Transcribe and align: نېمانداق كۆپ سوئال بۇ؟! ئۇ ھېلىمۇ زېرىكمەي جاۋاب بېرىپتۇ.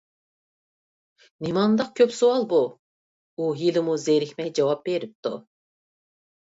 نېمانداق 1.47 1.91
كۆپ 2.01 2.15
سوئال 2.21 2.47
بۇ؟! 2.55 2.63
ئۇ 3.43 3.51
ھېلىمۇ 3.61 4.01
زېرىكمەي 4.09 4.55
جاۋاب 4.61 4.87
بېرىپتۇ. 4.91 5.37